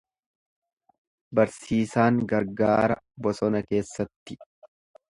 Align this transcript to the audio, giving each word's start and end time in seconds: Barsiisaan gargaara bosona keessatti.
Barsiisaan 1.41 2.19
gargaara 2.33 3.01
bosona 3.27 3.65
keessatti. 3.71 4.43